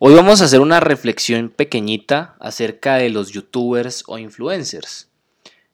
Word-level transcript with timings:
Hoy 0.00 0.12
vamos 0.12 0.42
a 0.42 0.46
hacer 0.46 0.58
una 0.58 0.80
reflexión 0.80 1.50
pequeñita 1.50 2.34
acerca 2.40 2.96
de 2.96 3.10
los 3.10 3.30
youtubers 3.30 4.02
o 4.08 4.18
influencers. 4.18 5.08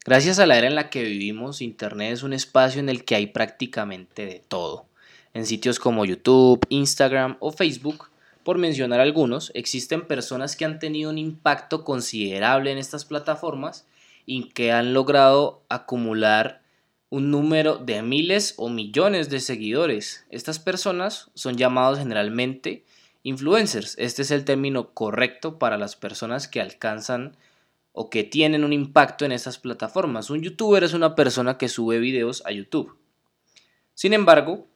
Gracias 0.04 0.38
a 0.38 0.45
la 0.45 0.58
era 0.58 0.67
en 0.67 0.74
la 0.74 0.90
que 0.90 1.03
vivimos, 1.03 1.62
Internet 1.62 2.12
es 2.12 2.22
un 2.22 2.35
espacio 2.35 2.80
en 2.80 2.91
el 2.91 3.06
que 3.06 3.14
hay 3.14 3.29
prácticamente 3.29 4.26
de 4.26 4.44
todo. 4.47 4.85
En 5.33 5.47
sitios 5.47 5.79
como 5.79 6.04
YouTube, 6.04 6.61
Instagram 6.69 7.38
o 7.40 7.51
Facebook, 7.51 8.11
por 8.44 8.58
mencionar 8.58 9.01
algunos, 9.01 9.53
existen 9.54 10.06
personas 10.06 10.54
que 10.54 10.66
han 10.66 10.79
tenido 10.80 11.08
un 11.08 11.16
impacto 11.16 11.83
considerable 11.83 12.72
en 12.72 12.76
estas 12.76 13.07
plataformas 13.07 13.87
y 14.26 14.51
que 14.51 14.71
han 14.71 14.93
logrado 14.93 15.62
acumular 15.71 16.61
un 17.09 17.30
número 17.30 17.79
de 17.79 18.02
miles 18.02 18.52
o 18.59 18.69
millones 18.69 19.30
de 19.30 19.41
seguidores. 19.41 20.27
Estas 20.29 20.59
personas 20.59 21.30
son 21.33 21.57
llamados 21.57 21.98
generalmente 21.98 22.84
influencers. 23.23 23.95
Este 23.98 24.23
es 24.23 24.30
el 24.30 24.45
término 24.45 24.95
correcto 24.95 25.59
para 25.59 25.78
las 25.78 25.97
personas 25.97 26.48
que 26.48 26.61
alcanzan 26.61 27.37
o 27.92 28.11
que 28.11 28.24
tienen 28.24 28.65
un 28.65 28.73
impacto 28.73 29.24
en 29.24 29.33
estas 29.33 29.59
plataformas. 29.59 30.30
Un 30.30 30.42
youtuber 30.42 30.84
es 30.84 30.95
una 30.95 31.15
persona 31.15 31.59
que 31.59 31.69
sube 31.69 31.98
videos 31.98 32.42
a 32.47 32.52
YouTube. 32.52 32.97
Sin 33.95 34.12
embargo, 34.12 34.66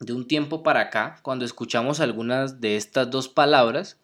de 0.00 0.12
un 0.12 0.26
tiempo 0.26 0.62
para 0.62 0.80
acá, 0.80 1.20
cuando 1.22 1.44
escuchamos 1.44 2.00
algunas 2.00 2.60
de 2.60 2.76
estas 2.76 3.10
dos 3.10 3.28
palabras, 3.28 3.98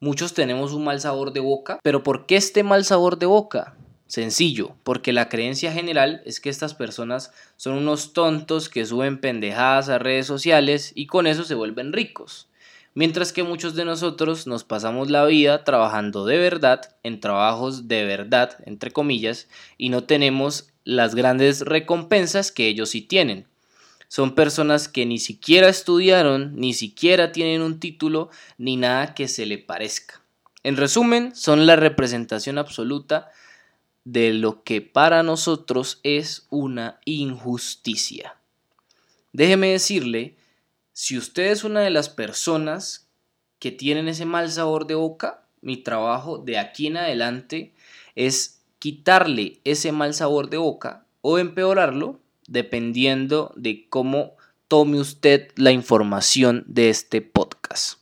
muchos 0.00 0.34
tenemos 0.34 0.72
un 0.72 0.84
mal 0.84 1.00
sabor 1.00 1.32
de 1.32 1.40
boca. 1.40 1.78
Pero 1.82 2.02
¿por 2.02 2.26
qué 2.26 2.36
este 2.36 2.62
mal 2.62 2.84
sabor 2.84 3.18
de 3.18 3.26
boca? 3.26 3.76
Sencillo, 4.06 4.76
porque 4.82 5.12
la 5.12 5.28
creencia 5.28 5.72
general 5.72 6.22
es 6.24 6.40
que 6.40 6.50
estas 6.50 6.74
personas 6.74 7.32
son 7.56 7.74
unos 7.74 8.12
tontos 8.12 8.68
que 8.68 8.84
suben 8.84 9.20
pendejadas 9.20 9.88
a 9.88 9.98
redes 9.98 10.26
sociales 10.26 10.92
y 10.94 11.06
con 11.06 11.26
eso 11.26 11.44
se 11.44 11.54
vuelven 11.54 11.92
ricos. 11.92 12.48
Mientras 12.94 13.32
que 13.32 13.42
muchos 13.42 13.74
de 13.74 13.84
nosotros 13.84 14.46
nos 14.46 14.62
pasamos 14.62 15.10
la 15.10 15.24
vida 15.26 15.64
trabajando 15.64 16.24
de 16.24 16.38
verdad, 16.38 16.96
en 17.02 17.18
trabajos 17.18 17.88
de 17.88 18.04
verdad, 18.04 18.56
entre 18.66 18.92
comillas, 18.92 19.48
y 19.76 19.88
no 19.88 20.04
tenemos 20.04 20.68
las 20.84 21.16
grandes 21.16 21.62
recompensas 21.62 22.52
que 22.52 22.68
ellos 22.68 22.90
sí 22.90 23.02
tienen. 23.02 23.48
Son 24.06 24.36
personas 24.36 24.86
que 24.86 25.06
ni 25.06 25.18
siquiera 25.18 25.68
estudiaron, 25.68 26.54
ni 26.54 26.72
siquiera 26.72 27.32
tienen 27.32 27.62
un 27.62 27.80
título, 27.80 28.30
ni 28.58 28.76
nada 28.76 29.12
que 29.12 29.26
se 29.26 29.44
le 29.44 29.58
parezca. 29.58 30.20
En 30.62 30.76
resumen, 30.76 31.34
son 31.34 31.66
la 31.66 31.74
representación 31.74 32.58
absoluta 32.58 33.32
de 34.04 34.32
lo 34.34 34.62
que 34.62 34.82
para 34.82 35.24
nosotros 35.24 35.98
es 36.04 36.46
una 36.50 37.00
injusticia. 37.04 38.36
Déjeme 39.32 39.72
decirle, 39.72 40.36
si 40.94 41.18
usted 41.18 41.50
es 41.50 41.64
una 41.64 41.80
de 41.80 41.90
las 41.90 42.08
personas 42.08 43.10
que 43.58 43.72
tienen 43.72 44.06
ese 44.06 44.24
mal 44.24 44.50
sabor 44.50 44.86
de 44.86 44.94
boca, 44.94 45.42
mi 45.60 45.76
trabajo 45.76 46.38
de 46.38 46.56
aquí 46.56 46.86
en 46.86 46.96
adelante 46.96 47.74
es 48.14 48.62
quitarle 48.78 49.60
ese 49.64 49.90
mal 49.90 50.14
sabor 50.14 50.50
de 50.50 50.56
boca 50.56 51.04
o 51.20 51.38
empeorarlo 51.38 52.20
dependiendo 52.46 53.52
de 53.56 53.88
cómo 53.88 54.36
tome 54.68 55.00
usted 55.00 55.50
la 55.56 55.72
información 55.72 56.62
de 56.68 56.90
este 56.90 57.22
podcast. 57.22 57.98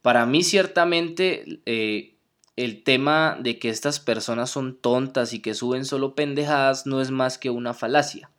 Para 0.00 0.24
mí 0.24 0.42
ciertamente 0.42 1.60
eh, 1.66 2.16
el 2.56 2.82
tema 2.82 3.36
de 3.38 3.58
que 3.58 3.68
estas 3.68 4.00
personas 4.00 4.48
son 4.48 4.74
tontas 4.74 5.34
y 5.34 5.40
que 5.40 5.52
suben 5.52 5.84
solo 5.84 6.14
pendejadas 6.14 6.86
no 6.86 7.02
es 7.02 7.10
más 7.10 7.36
que 7.36 7.50
una 7.50 7.74
falacia. 7.74 8.30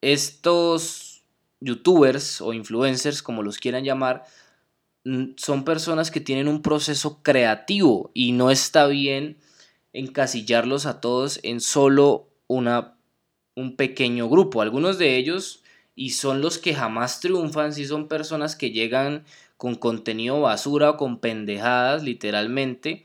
Estos 0.00 1.11
youtubers 1.62 2.40
o 2.40 2.52
influencers, 2.52 3.22
como 3.22 3.42
los 3.42 3.58
quieran 3.58 3.84
llamar, 3.84 4.24
son 5.36 5.64
personas 5.64 6.10
que 6.10 6.20
tienen 6.20 6.48
un 6.48 6.62
proceso 6.62 7.22
creativo 7.22 8.10
y 8.14 8.32
no 8.32 8.50
está 8.50 8.86
bien 8.86 9.38
encasillarlos 9.92 10.86
a 10.86 11.00
todos 11.00 11.40
en 11.42 11.60
solo 11.60 12.28
una 12.46 12.94
un 13.54 13.76
pequeño 13.76 14.28
grupo. 14.28 14.62
Algunos 14.62 14.98
de 14.98 15.16
ellos, 15.16 15.62
y 15.94 16.10
son 16.10 16.40
los 16.40 16.58
que 16.58 16.74
jamás 16.74 17.20
triunfan, 17.20 17.72
si 17.72 17.84
son 17.86 18.08
personas 18.08 18.56
que 18.56 18.70
llegan 18.70 19.24
con 19.56 19.74
contenido 19.74 20.40
basura 20.40 20.90
o 20.90 20.96
con 20.96 21.18
pendejadas, 21.18 22.02
literalmente, 22.02 23.04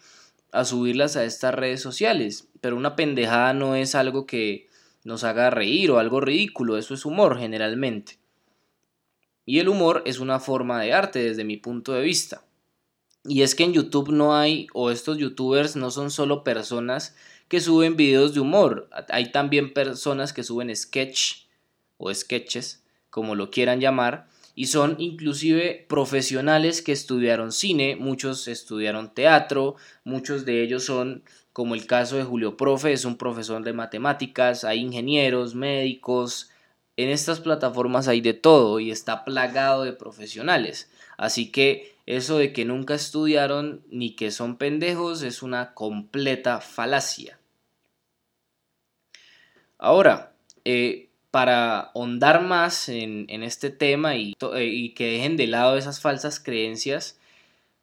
a 0.52 0.66
subirlas 0.66 1.16
a 1.18 1.26
estas 1.26 1.54
redes 1.54 1.82
sociales. 1.82 2.48
Pero 2.62 2.78
una 2.78 2.96
pendejada 2.96 3.54
no 3.54 3.76
es 3.76 3.94
algo 3.96 4.26
que 4.26 4.68
nos 5.04 5.24
haga 5.24 5.50
reír 5.50 5.92
o 5.92 6.00
algo 6.00 6.22
ridículo, 6.22 6.78
eso 6.78 6.94
es 6.94 7.06
humor 7.06 7.38
generalmente. 7.38 8.20
Y 9.48 9.60
el 9.60 9.70
humor 9.70 10.04
es 10.06 10.20
una 10.20 10.42
forma 10.42 10.82
de 10.82 10.92
arte 10.92 11.20
desde 11.20 11.46
mi 11.46 11.56
punto 11.56 11.94
de 11.94 12.02
vista. 12.02 12.44
Y 13.24 13.44
es 13.44 13.56
que 13.56 13.64
en 13.64 13.72
YouTube 13.72 14.10
no 14.10 14.36
hay, 14.36 14.68
o 14.74 14.92
estos 14.92 15.18
youtubers 15.18 15.78
no 15.78 15.90
son 15.90 16.12
solo 16.12 16.44
personas 16.44 17.16
que 17.48 17.62
suben 17.62 17.96
videos 17.96 18.34
de 18.34 18.42
humor. 18.42 18.90
Hay 19.08 19.32
también 19.32 19.74
personas 19.74 20.34
que 20.34 20.44
suben 20.44 20.76
sketch 20.76 21.46
o 21.96 22.14
sketches, 22.14 22.84
como 23.10 23.36
lo 23.36 23.50
quieran 23.50 23.80
llamar, 23.80 24.28
y 24.54 24.68
son 24.68 24.98
inclusive 25.00 25.86
profesionales 25.88 26.82
que 26.82 26.92
estudiaron 26.92 27.54
cine, 27.54 27.96
muchos 27.96 28.50
estudiaron 28.50 29.14
teatro, 29.14 29.78
muchos 30.04 30.44
de 30.44 30.62
ellos 30.62 30.84
son, 30.84 31.24
como 31.54 31.74
el 31.74 31.86
caso 31.86 32.18
de 32.18 32.24
Julio 32.26 32.58
Profe, 32.58 32.92
es 32.92 33.06
un 33.06 33.16
profesor 33.16 33.64
de 33.64 33.72
matemáticas, 33.72 34.66
hay 34.66 34.80
ingenieros, 34.80 35.56
médicos, 35.56 36.50
en 36.98 37.10
estas 37.10 37.40
plataformas 37.40 38.08
hay 38.08 38.22
de 38.22 38.34
todo 38.34 38.80
y 38.80 38.92
está 38.92 39.24
plagado 39.24 39.84
de 39.84 39.94
profesionales. 39.94 40.92
Así 41.16 41.52
que 41.52 41.96
eso 42.08 42.38
de 42.38 42.54
que 42.54 42.66
nunca 42.66 42.96
estudiaron 42.96 43.84
ni 43.90 44.16
que 44.16 44.32
son 44.32 44.58
pendejos 44.58 45.22
es 45.22 45.44
una 45.44 45.74
completa 45.74 46.60
falacia. 46.60 47.40
Ahora, 49.78 50.34
eh, 50.66 51.10
para 51.30 51.80
ahondar 51.82 52.42
más 52.42 52.90
en, 52.90 53.28
este 53.44 53.70
tema 53.70 54.16
y, 54.16 54.34
eh, 54.56 54.66
y, 54.66 54.94
que 54.96 55.12
dejen 55.12 55.38
de 55.38 55.46
lado 55.46 55.78
esas 55.78 56.02
falsas 56.02 56.40
creencias, 56.40 57.20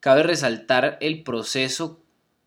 cabe 0.01 0.23
resaltar 0.23 0.97
el 0.99 1.23
proceso 1.23 2.01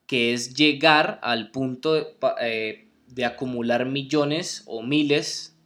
que 0.06 0.34
es 0.34 0.54
llegar 0.54 1.18
al 1.22 1.50
punto 1.50 1.94
de, 1.94 2.06
eh, 2.42 2.88
de 3.06 3.24
acumular 3.24 3.86
millones 3.86 4.64
o 4.66 4.82
miles 4.82 5.57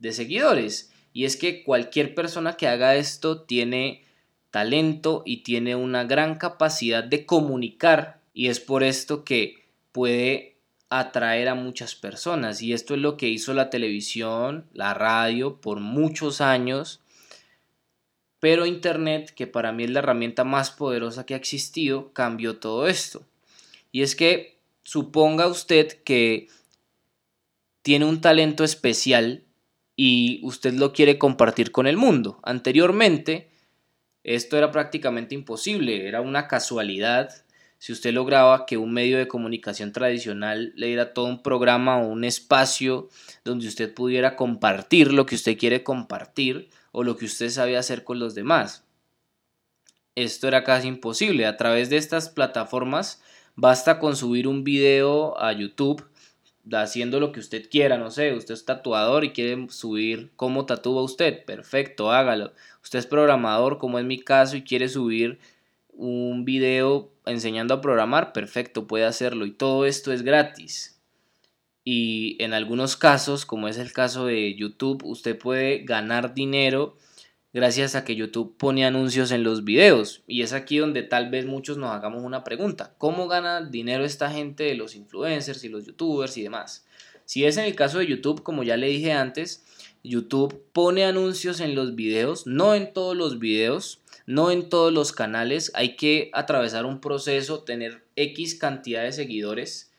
de 0.00 0.12
seguidores. 0.12 0.90
Y 1.12 1.24
es 1.24 1.36
que 1.36 1.62
cualquier 1.62 2.14
persona 2.14 2.56
que 2.56 2.66
haga 2.66 2.96
esto 2.96 3.42
tiene 3.42 4.04
talento 4.50 5.22
y 5.24 5.38
tiene 5.42 5.76
una 5.76 6.04
gran 6.04 6.36
capacidad 6.36 7.04
de 7.04 7.24
comunicar 7.24 8.20
y 8.34 8.48
es 8.48 8.60
por 8.60 8.82
esto 8.82 9.24
que 9.24 9.64
puede 9.92 10.56
atraer 10.88 11.48
a 11.48 11.54
muchas 11.54 11.94
personas 11.94 12.62
y 12.62 12.72
esto 12.72 12.94
es 12.94 13.00
lo 13.00 13.16
que 13.16 13.28
hizo 13.28 13.54
la 13.54 13.70
televisión, 13.70 14.66
la 14.72 14.92
radio 14.92 15.60
por 15.60 15.78
muchos 15.78 16.40
años, 16.40 17.00
pero 18.40 18.66
Internet, 18.66 19.32
que 19.34 19.46
para 19.46 19.70
mí 19.70 19.84
es 19.84 19.90
la 19.90 20.00
herramienta 20.00 20.44
más 20.44 20.70
poderosa 20.70 21.26
que 21.26 21.34
ha 21.34 21.36
existido, 21.36 22.12
cambió 22.12 22.58
todo 22.58 22.88
esto. 22.88 23.22
Y 23.92 24.02
es 24.02 24.16
que 24.16 24.56
suponga 24.82 25.46
usted 25.46 26.02
que 26.02 26.48
tiene 27.82 28.06
un 28.06 28.20
talento 28.20 28.64
especial 28.64 29.44
y 30.02 30.40
usted 30.44 30.72
lo 30.72 30.94
quiere 30.94 31.18
compartir 31.18 31.72
con 31.72 31.86
el 31.86 31.98
mundo. 31.98 32.40
Anteriormente, 32.42 33.50
esto 34.24 34.56
era 34.56 34.70
prácticamente 34.70 35.34
imposible, 35.34 36.08
era 36.08 36.22
una 36.22 36.48
casualidad 36.48 37.44
si 37.76 37.92
usted 37.92 38.14
lograba 38.14 38.64
que 38.64 38.78
un 38.78 38.94
medio 38.94 39.18
de 39.18 39.28
comunicación 39.28 39.92
tradicional 39.92 40.72
le 40.74 40.86
diera 40.86 41.12
todo 41.12 41.26
un 41.26 41.42
programa 41.42 41.98
o 41.98 42.06
un 42.06 42.24
espacio 42.24 43.10
donde 43.44 43.68
usted 43.68 43.92
pudiera 43.92 44.36
compartir 44.36 45.12
lo 45.12 45.26
que 45.26 45.34
usted 45.34 45.58
quiere 45.58 45.84
compartir 45.84 46.70
o 46.92 47.04
lo 47.04 47.18
que 47.18 47.26
usted 47.26 47.50
sabe 47.50 47.76
hacer 47.76 48.02
con 48.02 48.18
los 48.18 48.34
demás. 48.34 48.84
Esto 50.14 50.48
era 50.48 50.64
casi 50.64 50.88
imposible. 50.88 51.44
A 51.44 51.58
través 51.58 51.90
de 51.90 51.98
estas 51.98 52.30
plataformas 52.30 53.20
basta 53.54 53.98
con 53.98 54.16
subir 54.16 54.48
un 54.48 54.64
video 54.64 55.38
a 55.38 55.52
YouTube 55.52 56.09
haciendo 56.72 57.20
lo 57.20 57.32
que 57.32 57.40
usted 57.40 57.68
quiera, 57.70 57.98
no 57.98 58.10
sé, 58.10 58.34
usted 58.34 58.54
es 58.54 58.64
tatuador 58.64 59.24
y 59.24 59.30
quiere 59.30 59.68
subir 59.70 60.30
cómo 60.36 60.66
tatúa 60.66 61.02
usted, 61.02 61.44
perfecto, 61.44 62.10
hágalo. 62.12 62.52
Usted 62.82 62.98
es 62.98 63.06
programador, 63.06 63.78
como 63.78 63.98
es 63.98 64.04
mi 64.04 64.18
caso, 64.18 64.56
y 64.56 64.62
quiere 64.62 64.88
subir 64.88 65.38
un 65.92 66.44
video 66.44 67.10
enseñando 67.26 67.74
a 67.74 67.80
programar, 67.80 68.32
perfecto, 68.32 68.86
puede 68.86 69.04
hacerlo. 69.04 69.46
Y 69.46 69.52
todo 69.52 69.84
esto 69.84 70.12
es 70.12 70.22
gratis. 70.22 70.98
Y 71.84 72.36
en 72.42 72.52
algunos 72.54 72.96
casos, 72.96 73.46
como 73.46 73.68
es 73.68 73.78
el 73.78 73.92
caso 73.92 74.26
de 74.26 74.54
YouTube, 74.54 75.04
usted 75.04 75.38
puede 75.38 75.78
ganar 75.80 76.34
dinero 76.34 76.96
gracias 77.52 77.94
a 77.94 78.04
que 78.04 78.16
YouTube 78.16 78.56
pone 78.56 78.84
anuncios 78.84 79.32
en 79.32 79.42
los 79.42 79.64
videos. 79.64 80.22
Y 80.26 80.42
es 80.42 80.52
aquí 80.52 80.78
donde 80.78 81.02
tal 81.02 81.30
vez 81.30 81.46
muchos 81.46 81.78
nos 81.78 81.90
hagamos 81.90 82.22
una 82.22 82.44
pregunta. 82.44 82.94
¿Cómo 82.98 83.28
gana 83.28 83.62
dinero 83.62 84.04
esta 84.04 84.30
gente 84.30 84.64
de 84.64 84.74
los 84.74 84.94
influencers 84.94 85.64
y 85.64 85.68
los 85.68 85.86
youtubers 85.86 86.36
y 86.36 86.42
demás? 86.42 86.86
Si 87.24 87.44
es 87.44 87.56
en 87.56 87.64
el 87.64 87.76
caso 87.76 87.98
de 87.98 88.06
YouTube, 88.06 88.42
como 88.42 88.62
ya 88.62 88.76
le 88.76 88.88
dije 88.88 89.12
antes, 89.12 89.64
YouTube 90.02 90.64
pone 90.72 91.04
anuncios 91.04 91.60
en 91.60 91.74
los 91.74 91.94
videos, 91.94 92.46
no 92.46 92.74
en 92.74 92.92
todos 92.92 93.16
los 93.16 93.38
videos, 93.38 94.00
no 94.26 94.50
en 94.50 94.68
todos 94.68 94.92
los 94.92 95.12
canales, 95.12 95.70
hay 95.74 95.96
que 95.96 96.30
atravesar 96.32 96.86
un 96.86 97.00
proceso, 97.00 97.62
tener 97.62 98.04
X 98.16 98.54
cantidad 98.54 99.02
de 99.02 99.12
seguidores, 99.12 99.92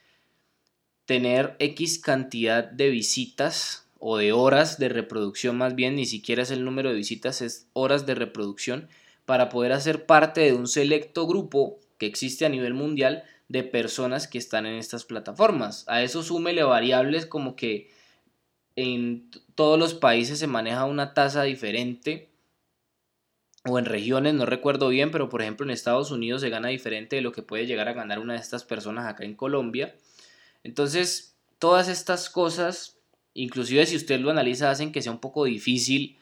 tener 1.06 1.56
X 1.60 2.00
cantidad 2.00 2.64
de 2.64 2.90
visitas 2.90 3.88
o 4.04 4.18
de 4.18 4.34
horas 4.34 4.80
de 4.80 4.90
reproducción 4.90 5.58
más 5.58 5.76
bien, 5.76 5.96
ni 5.96 6.08
siquiera 6.08 6.42
es 6.42 6.50
el 6.50 6.66
número 6.66 6.90
de 6.90 6.96
visitas, 6.96 7.42
es 7.42 7.68
horas 7.74 8.08
de 8.08 8.16
reproducción 8.16 8.90
para 9.26 9.48
poder 9.48 9.72
hacer 9.74 10.08
parte 10.08 10.42
de 10.42 10.54
un 10.54 10.68
selecto 10.68 11.28
grupo 11.28 11.80
que 12.00 12.08
existe 12.08 12.44
a 12.44 12.50
nivel 12.50 12.74
mundial 12.74 13.24
de 13.48 13.64
personas 13.64 14.28
que 14.28 14.40
están 14.40 14.66
en 14.66 14.74
estas 14.74 15.06
plataformas. 15.06 15.86
A 15.88 16.02
eso 16.02 16.24
súmele 16.24 16.64
variables 16.64 17.28
como 17.28 17.56
que 17.56 17.92
en 18.76 19.30
todos 19.54 19.78
los 19.78 19.94
países 19.94 20.40
se 20.40 20.48
maneja 20.48 20.86
una 20.86 21.14
tasa 21.14 21.44
diferente 21.44 22.30
o 23.66 23.78
en 23.78 23.86
regiones, 23.86 24.34
no 24.34 24.48
recuerdo 24.48 24.90
bien, 24.90 25.12
pero 25.12 25.30
por 25.30 25.44
ejemplo 25.44 25.64
en 25.64 25.70
Estados 25.70 26.10
Unidos 26.10 26.42
se 26.42 26.50
gana 26.50 26.70
diferente 26.70 27.18
de 27.18 27.22
lo 27.22 27.32
que 27.32 27.44
puede 27.44 27.68
llegar 27.68 27.88
a 27.88 27.94
ganar 27.94 28.18
una 28.18 28.34
de 28.34 28.40
estas 28.40 28.64
personas 28.64 29.06
acá 29.06 29.26
en 29.26 29.36
Colombia. 29.36 29.94
Entonces, 30.64 31.36
todas 31.60 31.88
estas 31.88 32.32
cosas, 32.32 32.98
inclusive 33.34 33.86
si 33.86 33.96
usted 33.96 34.20
lo 34.20 34.32
analiza, 34.32 34.72
hacen 34.72 34.92
que 34.92 35.02
sea 35.02 35.12
un 35.12 35.20
poco 35.20 35.46
difícil 35.46 36.18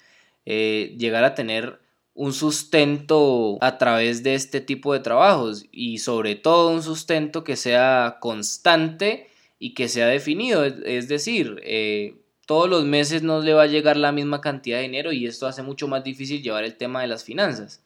eh, 0.45 0.95
llegar 0.97 1.23
a 1.23 1.35
tener 1.35 1.79
un 2.13 2.33
sustento 2.33 3.57
a 3.61 3.77
través 3.77 4.23
de 4.23 4.35
este 4.35 4.59
tipo 4.61 4.94
de 4.94 5.00
trabajos 5.00 5.65
y 5.71 6.00
sobre 6.00 6.35
todo 6.35 6.71
un 6.71 6.83
sustento 6.83 7.44
que 7.44 7.56
sea 7.56 8.17
constante 8.19 9.29
y 9.57 9.73
que 9.73 9.88
sea 9.88 10.07
definido. 10.07 10.65
Es 10.65 11.07
decir, 11.07 11.61
eh, 11.63 12.15
todos 12.45 12.69
los 12.69 12.83
meses 12.83 13.21
no 13.23 13.41
le 13.41 13.53
va 13.53 13.63
a 13.63 13.67
llegar 13.67 13.95
la 13.95 14.11
misma 14.11 14.41
cantidad 14.41 14.77
de 14.77 14.83
dinero 14.83 15.11
y 15.11 15.27
esto 15.27 15.47
hace 15.47 15.61
mucho 15.61 15.88
más 15.88 16.03
difícil 16.03 16.41
llevar 16.41 16.63
el 16.63 16.75
tema 16.75 17.01
de 17.01 17.07
las 17.07 17.23
finanzas. 17.23 17.81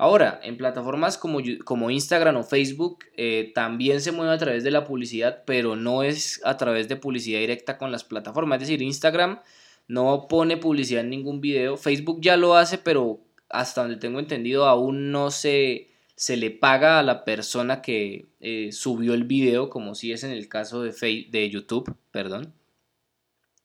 Ahora, 0.00 0.40
en 0.42 0.56
plataformas 0.56 1.18
como, 1.18 1.40
como 1.66 1.90
Instagram 1.90 2.36
o 2.36 2.42
Facebook 2.42 3.04
eh, 3.18 3.52
también 3.54 4.00
se 4.00 4.12
mueve 4.12 4.32
a 4.32 4.38
través 4.38 4.64
de 4.64 4.70
la 4.70 4.86
publicidad, 4.86 5.42
pero 5.44 5.76
no 5.76 6.02
es 6.02 6.40
a 6.42 6.56
través 6.56 6.88
de 6.88 6.96
publicidad 6.96 7.38
directa 7.38 7.76
con 7.76 7.92
las 7.92 8.02
plataformas. 8.02 8.56
Es 8.56 8.68
decir, 8.68 8.80
Instagram 8.80 9.40
no 9.88 10.26
pone 10.26 10.56
publicidad 10.56 11.02
en 11.02 11.10
ningún 11.10 11.42
video, 11.42 11.76
Facebook 11.76 12.22
ya 12.22 12.38
lo 12.38 12.56
hace, 12.56 12.78
pero 12.78 13.20
hasta 13.50 13.82
donde 13.82 13.98
tengo 13.98 14.20
entendido 14.20 14.64
aún 14.64 15.12
no 15.12 15.30
se, 15.30 15.90
se 16.14 16.38
le 16.38 16.50
paga 16.50 16.98
a 16.98 17.02
la 17.02 17.26
persona 17.26 17.82
que 17.82 18.24
eh, 18.40 18.72
subió 18.72 19.12
el 19.12 19.24
video, 19.24 19.68
como 19.68 19.94
si 19.94 20.12
es 20.12 20.24
en 20.24 20.30
el 20.30 20.48
caso 20.48 20.80
de, 20.80 20.92
de 21.28 21.50
YouTube, 21.50 21.94
perdón. 22.10 22.54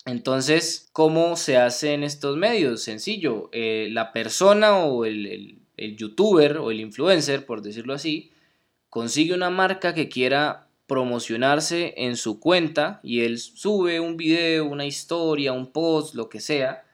Entonces, 0.05 0.89
¿cómo 0.91 1.37
se 1.37 1.55
hace 1.55 1.93
en 1.93 2.03
estos 2.03 2.35
medios? 2.35 2.83
Sencillo, 2.83 3.49
eh, 3.53 3.87
la 3.89 4.11
persona 4.11 4.79
o 4.79 5.05
el, 5.05 5.64
youtuber 5.77 6.57
o 6.57 6.71
el 6.71 6.79
influencer, 6.79 7.45
por 7.45 7.61
decirlo 7.61 7.93
así, 7.93 8.31
consigue 8.89 9.33
una 9.33 9.49
marca 9.49 9.93
que 9.93 10.09
quiera 10.09 10.67
promocionarse 10.87 11.93
en 11.97 12.15
su 12.15 12.39
cuenta 12.39 12.99
y 13.03 13.21
él 13.21 13.39
sube 13.39 13.99
un 13.99 14.17
video, 14.17 14.65
una 14.65 14.85
historia, 14.85 15.51
un 15.51 15.71
post, 15.71 16.15
lo 16.15 16.29
que 16.29 16.39
sea, 16.39 16.85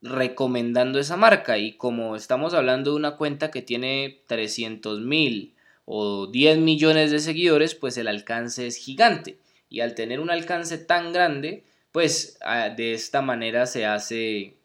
recomendando 0.00 0.98
esa 0.98 1.16
marca. 1.16 1.58
Y 1.58 1.72
como 1.72 2.16
estamos 2.16 2.54
hablando 2.54 2.90
de 2.90 2.96
una 2.96 3.16
cuenta 3.16 3.50
que 3.50 3.62
tiene 3.62 4.22
300 4.26 5.00
mil 5.00 5.54
o 5.84 6.26
10 6.26 6.58
millones 6.58 7.10
de 7.10 7.18
seguidores, 7.18 7.74
pues 7.74 7.96
el 7.96 8.08
alcance 8.08 8.66
es 8.66 8.76
gigante. 8.76 9.38
Y 9.68 9.80
al 9.80 9.94
tener 9.94 10.20
un 10.20 10.30
alcance 10.30 10.78
tan 10.78 11.12
grande, 11.12 11.64
pues 11.92 12.38
ah, 12.42 12.68
de 12.70 12.94
esta 12.94 13.22
manera 13.22 13.66
se 13.66 13.86
hace 13.86 14.56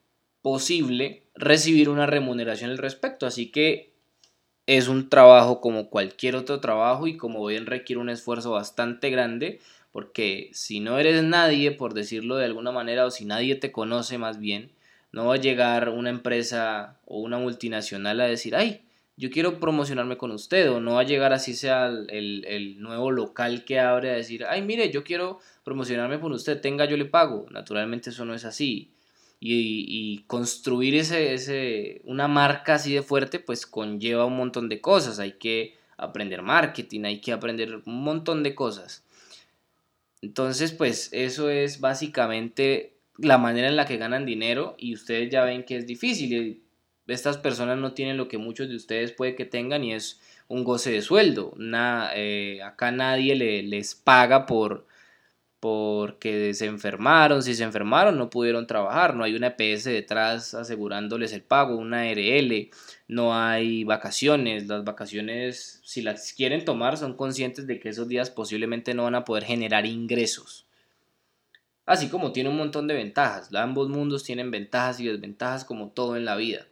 posible 0.42 1.24
recibir 1.38 1.90
una 1.90 2.06
remuneración 2.06 2.72
al 2.72 2.78
respecto. 2.78 3.26
Así 3.26 3.52
que 3.52 3.94
es 4.66 4.90
un 4.90 5.10
trabajo 5.10 5.62
como 5.62 5.90
cualquier 5.90 6.36
otro 6.36 6.60
trabajo 6.60 7.08
y 7.08 7.16
como 7.16 7.46
bien 7.46 7.66
requiere 7.66 8.02
un 8.02 8.10
esfuerzo 8.10 8.52
bastante 8.52 9.10
grande 9.10 9.60
porque 9.98 10.52
si 10.54 10.80
no 10.80 11.00
eres 11.00 11.24
nadie, 11.24 11.72
por 11.72 11.96
decirlo 11.96 12.36
de 12.36 12.46
alguna 12.46 12.72
manera, 12.72 13.08
o 13.08 13.10
si 13.10 13.26
nadie 13.26 13.56
te 13.56 13.72
conoce 13.72 14.20
más 14.20 14.40
bien, 14.40 14.70
no 15.12 15.26
va 15.26 15.34
a 15.34 15.40
llegar 15.40 15.90
una 15.90 16.12
empresa 16.12 17.00
o 17.08 17.20
una 17.20 17.40
multinacional 17.40 18.22
a 18.22 18.28
decir, 18.28 18.56
ay, 18.56 18.82
yo 19.16 19.32
quiero 19.32 19.60
promocionarme 19.60 20.18
con 20.18 20.30
usted, 20.30 20.72
o 20.72 20.80
no 20.80 20.94
va 20.94 21.02
a 21.02 21.06
llegar 21.06 21.34
así 21.34 21.56
sea 21.56 21.88
el, 21.88 22.76
nuevo 22.80 23.10
local 23.10 23.66
que 23.66 23.80
abre 23.80 24.12
a 24.12 24.14
decir, 24.14 24.46
ay, 24.48 24.62
mire, 24.62 24.92
yo 24.92 25.04
quiero 25.04 25.40
promocionarme 25.64 26.20
con 26.20 26.32
usted, 26.32 26.62
tenga, 26.62 26.86
yo 26.86 26.96
le 26.96 27.06
pago. 27.06 27.48
Naturalmente 27.50 28.12
eso 28.12 28.24
no 28.24 28.36
es 28.36 28.46
así. 28.46 28.92
Y, 29.40 30.24
construir 30.28 30.96
ese, 30.96 31.34
ese, 31.34 32.02
una 32.06 32.28
marca 32.28 32.76
así 32.76 32.94
de 32.94 33.04
fuerte, 33.04 33.40
pues 33.40 33.66
conlleva 33.66 34.26
un 34.26 34.36
montón 34.36 34.68
de 34.70 34.82
cosas. 34.82 35.20
Hay 35.20 35.34
que 35.34 35.76
aprender 35.98 36.42
marketing, 36.42 37.04
hay 37.06 37.22
que 37.22 37.32
aprender 37.32 37.82
un 37.86 38.04
montón 38.04 38.44
de 38.44 38.56
cosas. 38.56 39.04
Entonces, 40.22 40.72
pues 40.72 41.10
eso 41.12 41.50
es 41.50 41.80
básicamente 41.80 42.96
la 43.18 43.38
manera 43.38 43.68
en 43.68 43.76
la 43.76 43.86
que 43.86 43.98
ganan 43.98 44.26
dinero 44.26 44.76
y 44.78 44.94
ustedes 44.94 45.30
ya 45.30 45.44
ven 45.44 45.64
que 45.64 45.78
es 45.78 45.88
difícil 45.88 46.62
estas 47.08 47.38
personas 47.38 47.78
no 47.78 47.94
tienen 47.94 48.18
lo 48.18 48.28
que 48.28 48.38
muchos 48.38 48.70
de 48.70 48.76
ustedes 48.76 49.12
puede 49.12 49.36
que 49.36 49.46
tengan 49.46 49.84
y 49.84 49.94
es 49.94 50.20
un 50.48 50.64
goce 50.64 50.92
de 50.92 51.02
sueldo. 51.02 51.56
Eh, 52.16 52.60
acá 52.64 52.92
nadie 52.92 53.36
le, 53.36 53.64
les 53.64 53.96
paga 53.96 54.46
por 54.46 54.86
porque 55.60 56.54
se 56.54 56.66
enfermaron, 56.66 57.42
si 57.42 57.56
se 57.56 57.64
enfermaron 57.64 58.18
no 58.18 58.30
pudieron 58.30 58.68
trabajar, 58.68 59.16
no 59.16 59.24
hay 59.24 59.36
una 59.36 59.56
EPS 59.58 59.86
detrás 59.86 60.54
asegurándoles 60.54 61.34
el 61.34 61.42
pago, 61.42 61.76
una 61.78 62.12
RL, 62.12 62.70
no 63.08 63.36
hay 63.36 63.84
vacaciones, 63.84 64.68
las 64.68 64.84
vacaciones 64.84 65.82
si 65.84 66.02
las 66.02 66.34
quieren 66.34 66.64
tomar 66.64 66.98
son 66.98 67.16
conscientes 67.16 67.66
de 67.66 67.80
que 67.80 67.90
esos 67.90 68.08
días 68.08 68.30
posiblemente 68.30 68.94
no 68.94 69.04
van 69.04 69.16
a 69.16 69.26
poder 69.26 69.46
generar 69.46 69.86
ingresos. 69.86 70.68
Así 71.86 72.10
como 72.10 72.34
tiene 72.34 72.50
un 72.50 72.58
montón 72.58 72.88
de 72.88 72.94
ventajas, 72.94 73.54
ambos 73.56 73.90
mundos 73.90 74.24
tienen 74.24 74.52
ventajas 74.52 75.00
y 75.00 75.08
desventajas 75.08 75.66
como 75.66 75.90
todo 75.90 76.18
en 76.18 76.26
la 76.26 76.36
vida. 76.36 76.68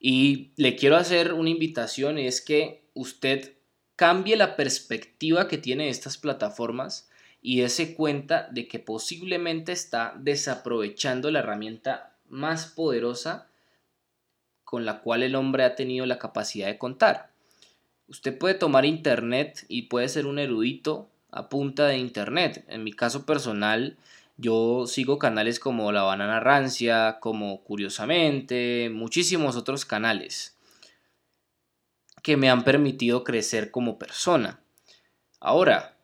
Y 0.00 0.52
le 0.56 0.76
quiero 0.76 0.96
hacer 0.96 1.32
una 1.32 1.50
invitación, 1.50 2.18
es 2.18 2.40
que 2.40 2.82
usted 2.94 3.52
cambie 3.94 4.36
la 4.36 4.56
perspectiva 4.56 5.46
que 5.46 5.58
tiene 5.58 5.88
estas 5.88 6.18
plataformas 6.18 7.08
y 7.40 7.60
dése 7.60 7.94
cuenta 7.94 8.48
de 8.50 8.66
que 8.66 8.78
posiblemente 8.78 9.72
está 9.72 10.14
desaprovechando 10.18 11.30
la 11.30 11.40
herramienta 11.40 12.16
más 12.28 12.66
poderosa 12.66 13.46
con 14.64 14.84
la 14.84 15.00
cual 15.00 15.22
el 15.22 15.36
hombre 15.36 15.64
ha 15.64 15.76
tenido 15.76 16.06
la 16.06 16.18
capacidad 16.18 16.66
de 16.66 16.78
contar. 16.78 17.30
Usted 18.08 18.36
puede 18.36 18.54
tomar 18.54 18.84
internet 18.84 19.64
y 19.68 19.82
puede 19.82 20.08
ser 20.08 20.26
un 20.26 20.38
erudito 20.38 21.08
a 21.30 21.48
punta 21.48 21.86
de 21.86 21.98
internet. 21.98 22.64
En 22.68 22.84
mi 22.84 22.92
caso 22.92 23.26
personal, 23.26 23.96
yo 24.36 24.86
sigo 24.86 25.18
canales 25.18 25.60
como 25.60 25.92
La 25.92 26.02
Banana 26.02 26.40
Rancia, 26.40 27.18
como 27.20 27.62
Curiosamente, 27.62 28.90
muchísimos 28.92 29.56
otros 29.56 29.84
canales 29.84 30.56
que 32.22 32.36
me 32.36 32.50
han 32.50 32.64
permitido 32.64 33.22
crecer 33.22 33.70
como 33.70 33.98
persona. 33.98 34.60
Ahora, 35.38 35.95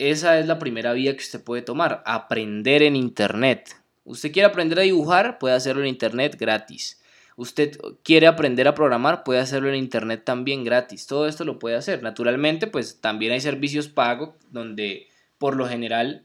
esa 0.00 0.38
es 0.38 0.46
la 0.46 0.58
primera 0.58 0.94
vía 0.94 1.12
que 1.12 1.22
usted 1.22 1.44
puede 1.44 1.60
tomar, 1.60 2.02
aprender 2.06 2.82
en 2.82 2.96
Internet. 2.96 3.76
Usted 4.04 4.32
quiere 4.32 4.46
aprender 4.46 4.78
a 4.78 4.82
dibujar, 4.82 5.38
puede 5.38 5.54
hacerlo 5.54 5.82
en 5.82 5.88
Internet 5.88 6.36
gratis. 6.40 7.02
Usted 7.36 7.78
quiere 8.02 8.26
aprender 8.26 8.66
a 8.66 8.74
programar, 8.74 9.24
puede 9.24 9.40
hacerlo 9.40 9.68
en 9.68 9.74
Internet 9.74 10.22
también 10.24 10.64
gratis. 10.64 11.06
Todo 11.06 11.28
esto 11.28 11.44
lo 11.44 11.58
puede 11.58 11.76
hacer. 11.76 12.02
Naturalmente, 12.02 12.66
pues 12.66 13.02
también 13.02 13.32
hay 13.32 13.40
servicios 13.40 13.88
pagos 13.88 14.30
donde 14.50 15.08
por 15.36 15.54
lo 15.54 15.68
general 15.68 16.24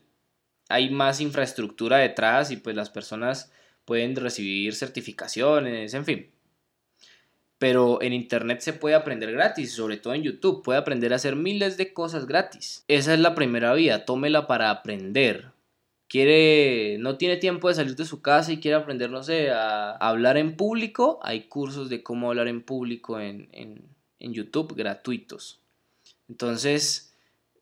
hay 0.69 0.89
más 0.89 1.19
infraestructura 1.19 1.97
detrás 1.97 2.51
y 2.51 2.57
pues 2.57 2.77
las 2.77 2.89
personas 2.89 3.51
pueden 3.83 4.15
recibir 4.15 4.73
certificaciones, 4.73 5.93
en 5.93 6.05
fin. 6.05 6.34
Pero 7.57 8.01
en 8.01 8.13
Internet 8.13 8.59
se 8.59 8.73
puede 8.73 8.95
aprender 8.95 9.31
gratis, 9.31 9.73
sobre 9.73 9.97
todo 9.97 10.13
en 10.13 10.23
YouTube, 10.23 10.63
puede 10.63 10.79
aprender 10.79 11.13
a 11.13 11.15
hacer 11.15 11.35
miles 11.35 11.77
de 11.77 11.93
cosas 11.93 12.25
gratis. 12.25 12.83
Esa 12.87 13.13
es 13.13 13.19
la 13.19 13.33
primera 13.33 13.73
vía, 13.73 14.05
tómela 14.05 14.45
para 14.45 14.69
aprender. 14.69 15.51
Quiere, 16.07 16.97
no 16.99 17.17
tiene 17.17 17.37
tiempo 17.37 17.67
de 17.67 17.75
salir 17.75 17.95
de 17.95 18.05
su 18.05 18.21
casa 18.21 18.51
y 18.51 18.59
quiere 18.59 18.77
aprender, 18.77 19.09
no 19.09 19.23
sé, 19.23 19.51
a 19.51 19.91
hablar 19.91 20.37
en 20.37 20.55
público. 20.55 21.19
Hay 21.23 21.43
cursos 21.47 21.89
de 21.89 22.03
cómo 22.03 22.29
hablar 22.29 22.47
en 22.47 22.61
público 22.61 23.19
en, 23.19 23.49
en 23.53 24.33
YouTube 24.33 24.75
gratuitos. 24.75 25.59
Entonces, 26.27 27.15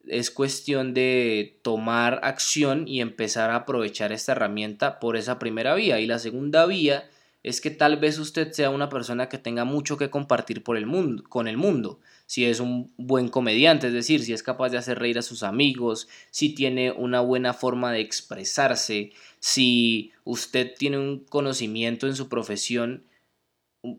es 0.08 0.32
cuestión 0.32 0.94
de 0.94 1.60
tomar 1.62 2.20
acción 2.24 2.88
y 2.88 3.02
empezar 3.02 3.50
a 3.50 3.58
aprovechar 3.58 4.12
esta 4.12 4.34
herramienta 4.34 5.00
por 5.00 5.16
esa 5.16 5.40
primera 5.40 5.76
vía. 5.76 6.00
Y 6.00 6.08
la 6.08 6.20
segunda 6.20 6.66
vía 6.66 7.10
es 7.44 7.60
que 7.60 7.70
tal 7.70 7.98
vez 7.98 8.18
usted 8.20 8.52
sea 8.54 8.70
una 8.70 8.88
persona 8.88 9.28
que 9.28 9.38
tenga 9.38 9.66
mucho 9.66 9.98
que 9.98 10.10
compartir 10.10 10.64
por 10.64 10.78
el 10.78 10.86
mundo, 10.86 11.24
con 11.28 11.50
el 11.50 11.58
mundo. 11.58 12.00
Si 12.26 12.46
es 12.46 12.62
un 12.62 12.94
buen 12.96 13.28
comediante, 13.28 13.88
es 13.88 13.94
decir, 13.94 14.24
si 14.24 14.32
es 14.32 14.42
capaz 14.42 14.70
de 14.70 14.78
hacer 14.78 14.98
reír 14.98 15.20
a 15.20 15.22
sus 15.22 15.44
amigos, 15.44 16.08
si 16.32 16.56
tiene 16.56 16.92
una 16.92 17.20
buena 17.20 17.54
forma 17.54 17.92
de 17.92 18.00
expresarse, 18.00 19.12
si 19.40 20.14
usted 20.24 20.74
tiene 20.78 20.98
un 20.98 21.20
conocimiento 21.20 22.08
en 22.08 22.16
su 22.16 22.30
profesión 22.30 23.04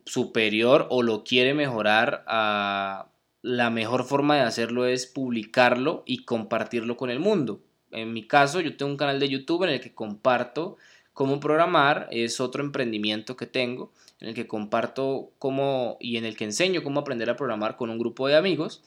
superior 0.07 0.87
o 0.89 1.03
lo 1.03 1.23
quiere 1.23 1.53
mejorar 1.53 2.25
a 2.27 3.11
la 3.43 3.69
mejor 3.69 4.05
forma 4.05 4.37
de 4.37 4.41
hacerlo 4.41 4.87
es 4.87 5.05
publicarlo 5.05 6.03
y 6.07 6.25
compartirlo 6.25 6.97
con 6.97 7.11
el 7.11 7.21
mundo. 7.21 7.61
En 7.91 8.15
mi 8.15 8.27
caso, 8.27 8.61
yo 8.61 8.75
tengo 8.77 8.91
un 8.91 8.97
canal 8.97 9.21
de 9.21 9.29
YouTube 9.29 9.65
en 9.65 9.71
el 9.71 9.81
que 9.81 9.95
comparto 9.95 10.79
cómo 11.15 11.41
programar, 11.41 12.09
es 12.11 12.41
otro 12.41 12.63
emprendimiento 12.63 13.37
que 13.37 13.47
tengo, 13.47 13.93
en 14.21 14.29
el 14.29 14.35
que 14.35 14.47
comparto 14.47 15.33
cómo 15.39 15.97
y 16.01 16.19
en 16.19 16.25
el 16.25 16.37
que 16.37 16.45
enseño 16.45 16.83
cómo 16.83 17.01
aprender 17.01 17.31
a 17.31 17.37
programar 17.37 17.77
con 17.77 17.89
un 17.89 17.99
grupo 17.99 18.29
de 18.29 18.37
amigos 18.37 18.83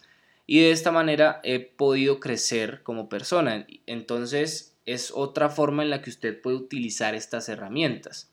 y 0.45 0.61
de 0.61 0.71
esta 0.71 0.91
manera 0.91 1.41
he 1.43 1.59
podido 1.59 2.19
crecer 2.19 2.81
como 2.83 3.09
persona. 3.09 3.67
Entonces 3.85 4.75
es 4.85 5.11
otra 5.13 5.49
forma 5.49 5.83
en 5.83 5.89
la 5.89 6.01
que 6.01 6.09
usted 6.09 6.41
puede 6.41 6.55
utilizar 6.55 7.13
estas 7.15 7.49
herramientas. 7.49 8.31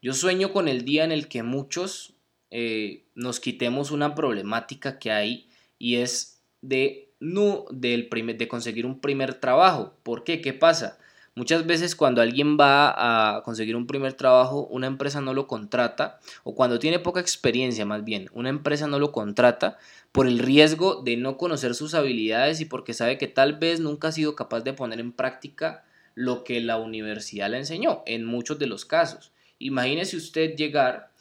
Yo 0.00 0.14
sueño 0.14 0.52
con 0.52 0.68
el 0.68 0.84
día 0.84 1.04
en 1.04 1.10
el 1.10 1.26
que 1.28 1.42
muchos 1.42 2.14
eh, 2.50 3.04
nos 3.14 3.40
quitemos 3.40 3.90
una 3.90 4.14
problemática 4.14 5.00
que 5.00 5.10
hay 5.10 5.48
y 5.78 5.96
es 5.96 6.40
de, 6.62 7.10
no, 7.18 7.64
del 7.70 8.08
primer, 8.08 8.38
de 8.38 8.46
conseguir 8.46 8.86
un 8.86 9.00
primer 9.00 9.34
trabajo. 9.34 9.94
¿Por 10.04 10.22
qué? 10.22 10.40
¿Qué 10.40 10.52
pasa? 10.52 10.98
Muchas 11.38 11.66
veces 11.66 11.94
cuando 11.94 12.20
alguien 12.20 12.58
va 12.58 13.36
a 13.36 13.44
conseguir 13.44 13.76
un 13.76 13.86
primer 13.86 14.14
trabajo, 14.14 14.66
una 14.72 14.88
empresa 14.88 15.20
no 15.20 15.34
lo 15.34 15.46
contrata, 15.46 16.18
o 16.42 16.56
cuando 16.56 16.80
tiene 16.80 16.98
poca 16.98 17.20
experiencia 17.20 17.86
más 17.86 18.02
bien, 18.02 18.28
una 18.32 18.48
empresa 18.48 18.88
no 18.88 18.98
lo 18.98 19.12
contrata 19.12 19.78
por 20.10 20.26
el 20.26 20.40
riesgo 20.40 21.00
de 21.00 21.16
no 21.16 21.36
conocer 21.36 21.76
sus 21.76 21.94
habilidades 21.94 22.60
y 22.60 22.64
porque 22.64 22.92
sabe 22.92 23.18
que 23.18 23.28
tal 23.28 23.56
vez 23.56 23.78
nunca 23.78 24.08
ha 24.08 24.12
sido 24.12 24.34
capaz 24.34 24.62
de 24.62 24.72
poner 24.72 24.98
en 24.98 25.12
práctica 25.12 25.84
lo 26.16 26.42
que 26.42 26.60
la 26.60 26.76
universidad 26.76 27.48
le 27.48 27.58
enseñó, 27.58 28.02
en 28.06 28.24
muchos 28.24 28.58
de 28.58 28.66
los 28.66 28.84
casos. 28.84 29.30
Imagínese 29.60 30.16
usted 30.16 30.56
llegar 30.56 31.12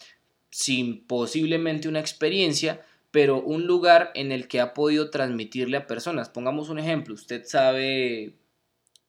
sin 0.49 1.05
posiblemente 1.05 1.87
una 1.87 1.99
experiencia, 1.99 2.81
pero 3.11 3.39
un 3.39 3.67
lugar 3.67 4.09
en 4.15 4.31
el 4.31 4.47
que 4.47 4.61
ha 4.61 4.73
podido 4.73 5.11
transmitirle 5.11 5.77
a 5.77 5.85
personas. 5.85 6.29
Pongamos 6.29 6.69
un 6.69 6.79
ejemplo, 6.79 7.13
usted 7.13 7.45
sabe, 7.45 8.33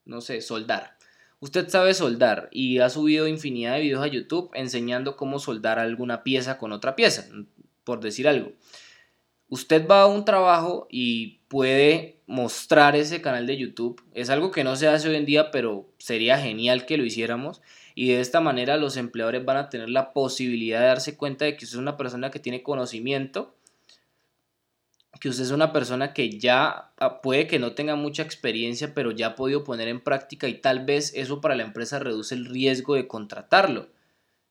no 0.05 0.21
sé, 0.21 0.41
soldar. 0.41 0.98
Usted 1.41 1.69
sabe 1.69 1.93
soldar 1.93 2.49
y 2.51 2.79
ha 2.79 2.89
subido 2.89 3.27
infinidad 3.27 3.75
de 3.75 3.81
videos 3.81 4.03
a 4.03 4.07
YouTube 4.07 4.51
enseñando 4.53 5.15
cómo 5.15 5.39
soldar 5.39 5.79
alguna 5.79 6.23
pieza 6.23 6.57
con 6.57 6.73
otra 6.73 6.95
pieza, 6.95 7.27
por 7.83 8.01
decir 8.01 8.27
algo. 8.27 8.51
Usted 9.47 9.87
va 9.87 10.01
a 10.01 10.07
un 10.07 10.25
trabajo 10.25 10.87
y 10.91 11.39
puede 11.47 12.19
mostrar 12.27 12.95
ese 12.95 13.21
canal 13.21 13.47
de 13.47 13.57
YouTube. 13.57 14.01
Es 14.13 14.29
algo 14.29 14.51
que 14.51 14.63
no 14.63 14.75
se 14.75 14.87
hace 14.87 15.09
hoy 15.09 15.15
en 15.15 15.25
día, 15.25 15.49
pero 15.49 15.89
sería 15.97 16.37
genial 16.37 16.85
que 16.85 16.97
lo 16.97 17.05
hiciéramos 17.05 17.61
y 17.95 18.09
de 18.09 18.21
esta 18.21 18.39
manera 18.39 18.77
los 18.77 18.95
empleadores 18.95 19.43
van 19.43 19.57
a 19.57 19.69
tener 19.69 19.89
la 19.89 20.13
posibilidad 20.13 20.79
de 20.79 20.87
darse 20.87 21.17
cuenta 21.17 21.45
de 21.45 21.57
que 21.57 21.65
usted 21.65 21.77
es 21.77 21.81
una 21.81 21.97
persona 21.97 22.31
que 22.31 22.39
tiene 22.39 22.63
conocimiento, 22.63 23.55
que 25.19 25.29
usted 25.29 25.43
es 25.43 25.51
una 25.51 25.73
persona 25.73 26.13
que 26.13 26.39
ya 26.39 26.91
ah, 26.97 27.21
puede 27.21 27.47
que 27.47 27.59
no 27.59 27.73
tenga 27.73 27.95
mucha 27.95 28.23
experiencia, 28.23 28.93
pero 28.93 29.11
ya 29.11 29.27
ha 29.27 29.35
podido 29.35 29.63
poner 29.63 29.87
en 29.87 30.01
práctica 30.01 30.47
y 30.47 30.61
tal 30.61 30.85
vez 30.85 31.13
eso 31.15 31.41
para 31.41 31.55
la 31.55 31.63
empresa 31.63 31.99
reduce 31.99 32.35
el 32.35 32.45
riesgo 32.45 32.95
de 32.95 33.07
contratarlo. 33.07 33.89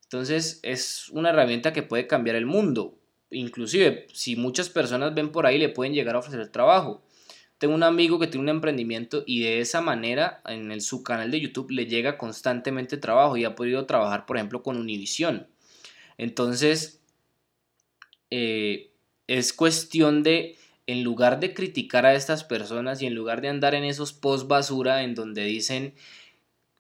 Entonces 0.05 0.61
es 0.63 1.09
una 1.11 1.31
herramienta 1.31 1.73
que 1.73 1.83
puede 1.83 2.07
cambiar 2.07 2.37
el 2.37 2.47
mundo. 2.47 2.99
Inclusive 3.31 4.07
si 4.13 4.37
muchas 4.37 4.69
personas 4.69 5.15
ven 5.15 5.33
por 5.33 5.47
ahí 5.47 5.59
le 5.59 5.69
pueden 5.69 5.95
llegar 5.95 6.17
a 6.17 6.21
ofrecer 6.21 6.49
trabajo. 6.49 7.03
Tengo 7.59 7.75
un 7.75 7.83
amigo 7.83 8.19
que 8.19 8.29
tiene 8.29 8.45
un 8.45 8.57
emprendimiento 8.57 9.25
y 9.27 9.41
de 9.41 9.61
esa 9.61 9.81
manera 9.81 10.43
en 10.47 10.71
el, 10.71 10.81
su 10.81 11.03
canal 11.03 11.31
de 11.31 11.41
YouTube 11.41 11.71
le 11.71 11.87
llega 11.87 12.17
constantemente 12.17 12.99
trabajo 12.99 13.37
y 13.37 13.45
ha 13.45 13.57
podido 13.57 13.85
trabajar, 13.85 14.27
por 14.27 14.37
ejemplo, 14.37 14.63
con 14.63 14.77
Univision. 14.77 15.49
Entonces, 16.19 17.03
eh, 18.31 18.93
es 19.29 19.53
cuestión 19.53 20.25
de, 20.25 20.57
en 20.87 21.05
lugar 21.05 21.39
de 21.39 21.55
criticar 21.55 22.07
a 22.07 22.15
estas 22.15 22.43
personas 22.43 23.01
y 23.01 23.07
en 23.07 23.15
lugar 23.15 23.41
de 23.41 23.49
andar 23.49 23.75
en 23.75 23.85
esos 23.85 24.13
post 24.13 24.49
basura 24.49 25.05
en 25.05 25.15
donde 25.15 25.45
dicen, 25.45 25.95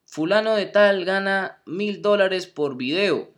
fulano 0.04 0.56
de 0.56 0.66
tal 0.66 1.04
gana 1.04 1.62
mil 1.66 2.02
dólares 2.02 2.46
por 2.46 2.76
video, 2.76 3.30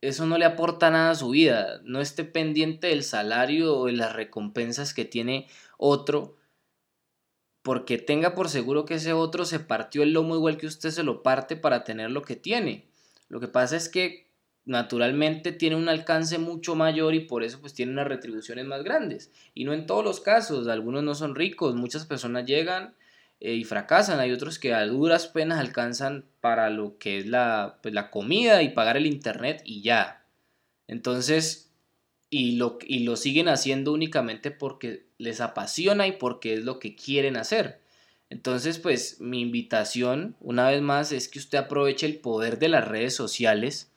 eso 0.00 0.26
no 0.26 0.38
le 0.38 0.44
aporta 0.44 0.90
nada 0.90 1.10
a 1.10 1.14
su 1.14 1.30
vida, 1.30 1.80
no 1.84 2.00
esté 2.00 2.24
pendiente 2.24 2.88
del 2.88 3.04
salario 3.04 3.76
o 3.76 3.86
de 3.86 3.92
las 3.92 4.14
recompensas 4.14 4.94
que 4.94 5.04
tiene 5.04 5.46
otro 5.76 6.38
porque 7.62 7.98
tenga 7.98 8.34
por 8.34 8.48
seguro 8.48 8.86
que 8.86 8.94
ese 8.94 9.12
otro 9.12 9.44
se 9.44 9.60
partió 9.60 10.02
el 10.02 10.14
lomo 10.14 10.34
igual 10.34 10.56
que 10.56 10.66
usted 10.66 10.90
se 10.90 11.02
lo 11.02 11.22
parte 11.22 11.54
para 11.54 11.84
tener 11.84 12.10
lo 12.10 12.22
que 12.22 12.34
tiene. 12.34 12.88
Lo 13.28 13.40
que 13.40 13.48
pasa 13.48 13.76
es 13.76 13.90
que 13.90 14.27
naturalmente 14.68 15.50
tiene 15.50 15.76
un 15.76 15.88
alcance 15.88 16.38
mucho 16.38 16.74
mayor 16.74 17.14
y 17.14 17.20
por 17.20 17.42
eso 17.42 17.58
pues 17.60 17.72
tiene 17.72 17.92
unas 17.92 18.06
retribuciones 18.06 18.66
más 18.66 18.84
grandes. 18.84 19.32
Y 19.54 19.64
no 19.64 19.72
en 19.72 19.86
todos 19.86 20.04
los 20.04 20.20
casos, 20.20 20.68
algunos 20.68 21.02
no 21.02 21.14
son 21.14 21.34
ricos, 21.34 21.74
muchas 21.74 22.04
personas 22.04 22.44
llegan 22.44 22.94
eh, 23.40 23.54
y 23.54 23.64
fracasan, 23.64 24.20
hay 24.20 24.30
otros 24.30 24.58
que 24.58 24.74
a 24.74 24.86
duras 24.86 25.26
penas 25.26 25.58
alcanzan 25.58 26.26
para 26.40 26.68
lo 26.68 26.98
que 26.98 27.18
es 27.18 27.26
la, 27.26 27.78
pues, 27.82 27.94
la 27.94 28.10
comida 28.10 28.62
y 28.62 28.68
pagar 28.68 28.98
el 28.98 29.06
internet 29.06 29.62
y 29.64 29.80
ya. 29.80 30.22
Entonces, 30.86 31.70
y 32.28 32.56
lo, 32.56 32.78
y 32.82 33.04
lo 33.04 33.16
siguen 33.16 33.48
haciendo 33.48 33.92
únicamente 33.92 34.50
porque 34.50 35.06
les 35.16 35.40
apasiona 35.40 36.06
y 36.06 36.12
porque 36.12 36.52
es 36.54 36.64
lo 36.64 36.78
que 36.78 36.94
quieren 36.94 37.38
hacer. 37.38 37.80
Entonces, 38.28 38.78
pues 38.78 39.18
mi 39.20 39.40
invitación, 39.40 40.36
una 40.40 40.68
vez 40.68 40.82
más, 40.82 41.12
es 41.12 41.28
que 41.28 41.38
usted 41.38 41.56
aproveche 41.56 42.04
el 42.04 42.18
poder 42.18 42.58
de 42.58 42.68
las 42.68 42.86
redes 42.86 43.14
sociales, 43.14 43.90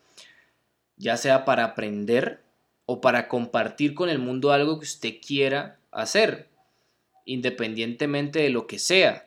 ya 1.01 1.17
sea 1.17 1.45
para 1.45 1.63
aprender 1.63 2.43
o 2.85 3.01
para 3.01 3.27
compartir 3.27 3.95
con 3.95 4.09
el 4.09 4.19
mundo 4.19 4.51
algo 4.51 4.77
que 4.79 4.85
usted 4.85 5.15
quiera 5.25 5.79
hacer, 5.91 6.47
independientemente 7.25 8.39
de 8.39 8.51
lo 8.51 8.67
que 8.67 8.77
sea. 8.77 9.25